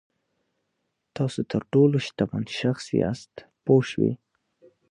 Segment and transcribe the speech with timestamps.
[1.15, 3.33] تاسو تر ټولو شتمن شخص یاست
[3.65, 4.13] پوه شوې!.